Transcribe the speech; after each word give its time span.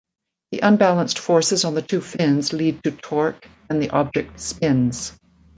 The 0.51 0.61
unbalanced 0.61 1.19
forces 1.19 1.63
on 1.63 1.75
the 1.75 1.83
two 1.83 2.01
fins 2.01 2.53
lead 2.53 2.83
to 2.85 2.91
torque 2.91 3.47
and 3.69 3.79
the 3.79 3.91
object 3.91 4.39
spins. 4.39 5.13